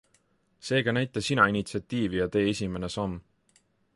Seega 0.69 0.93
näita 0.97 1.23
sina 1.27 1.45
initsiatiivi 1.51 2.19
ja 2.23 2.27
tee 2.37 2.49
esimene 2.55 2.89
samm. 2.97 3.17